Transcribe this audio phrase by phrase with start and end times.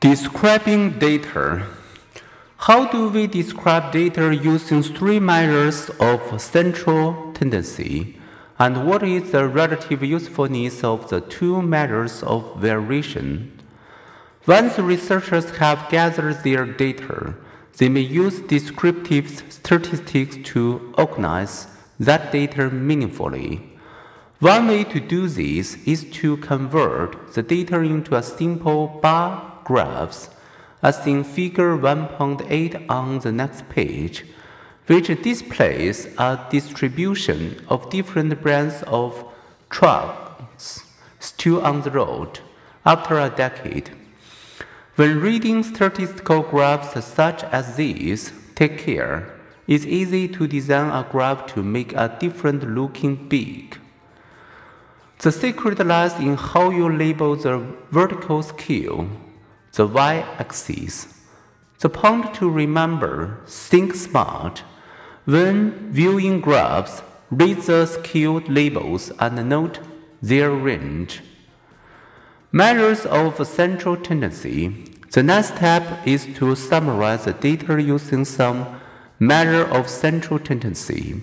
[0.00, 1.66] Describing data.
[2.56, 8.18] How do we describe data using three measures of central tendency?
[8.58, 13.60] And what is the relative usefulness of the two measures of variation?
[14.46, 17.34] Once researchers have gathered their data,
[17.76, 21.66] they may use descriptive statistics to organize
[21.98, 23.76] that data meaningfully.
[24.38, 30.30] One way to do this is to convert the data into a simple bar graphs,
[30.82, 34.24] as in Figure 1.8 on the next page,
[34.88, 39.24] which displays a distribution of different brands of
[39.70, 40.82] trucks
[41.20, 42.40] still on the road
[42.84, 43.90] after a decade.
[44.96, 49.32] When reading statistical graphs such as these, take care.
[49.68, 53.78] It's easy to design a graph to make a different looking peak.
[55.20, 57.58] The secret lies in how you label the
[57.92, 59.06] vertical scale,
[59.74, 61.14] the y-axis.
[61.80, 64.62] The point to remember, think smart.
[65.24, 69.80] When viewing graphs, read the scale labels and note
[70.20, 71.22] their range.
[72.52, 74.86] Measures of central tendency.
[75.12, 78.80] The next step is to summarize the data using some
[79.18, 81.22] measure of central tendency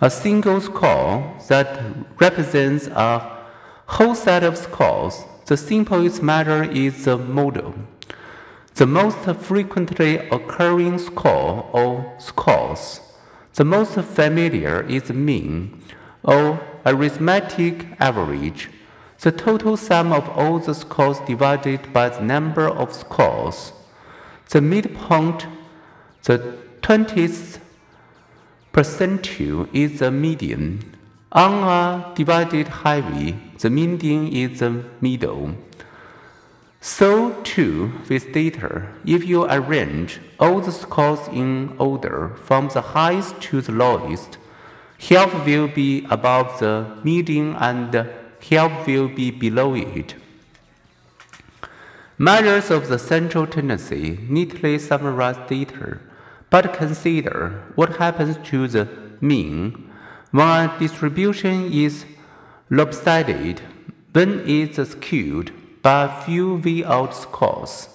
[0.00, 1.80] a single score that
[2.20, 3.46] represents a
[3.86, 5.24] whole set of scores.
[5.46, 7.72] The simplest measure is the mode.
[8.74, 13.00] The most frequently occurring score or scores.
[13.54, 15.80] The most familiar is the mean
[16.24, 18.70] or arithmetic average,
[19.20, 23.72] the total sum of all the scores divided by the number of scores.
[24.50, 25.46] The midpoint,
[26.24, 27.60] the 20th
[28.72, 30.95] percentile is the median.
[31.32, 35.54] On a divided highway, the median is the middle.
[36.80, 43.40] So too with data, if you arrange all the scores in order from the highest
[43.42, 44.38] to the lowest,
[45.00, 48.08] half will be above the median and
[48.50, 50.14] half will be below it.
[52.18, 55.98] Measures of the central tendency neatly summarize data
[56.48, 58.88] but consider what happens to the
[59.20, 59.90] mean
[60.30, 62.04] when distribution is
[62.70, 63.60] lopsided,
[64.12, 67.88] when it's skewed by few V out scores.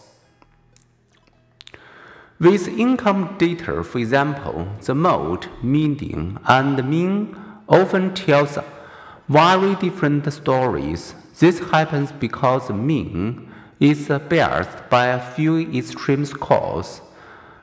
[2.40, 7.36] With income data, for example, the mode, median, and mean
[7.68, 8.58] often tells
[9.30, 11.14] very different stories.
[11.38, 17.02] This happens because mean is biased by a few extreme scores.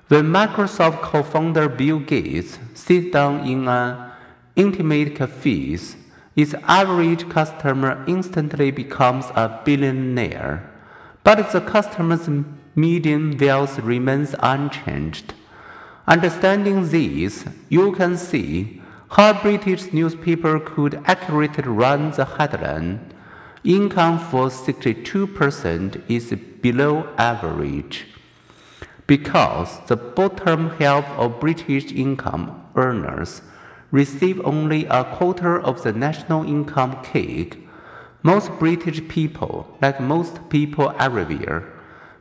[0.09, 4.11] When Microsoft co founder Bill Gates sits down in an
[4.59, 5.97] intimate cafes,
[6.37, 10.71] its average customer instantly becomes a billionaire.
[11.25, 12.29] But the customer's
[12.75, 15.33] median wealth remains unchanged.
[16.07, 18.83] Understanding this, you can see
[19.13, 23.15] how British newspaper could accurately run the headline
[23.65, 26.33] Income for 62% is
[26.63, 28.07] below average
[29.09, 33.43] because the bottom half of British income earners
[33.91, 37.67] receive only a quarter of the national income cake.
[38.23, 41.65] Most British people, like most people everywhere,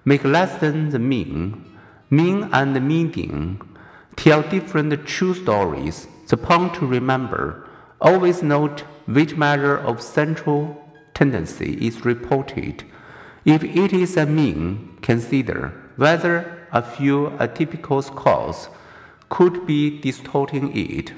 [0.05, 1.65] make less than the mean.
[2.09, 3.61] Mean and median
[4.15, 6.07] tell different true stories.
[6.27, 7.67] The point to remember
[7.99, 10.81] always note which measure of central
[11.13, 12.83] tendency is reported.
[13.45, 18.69] If it is a mean, consider whether a few atypical scores
[19.29, 21.13] could be distorting it.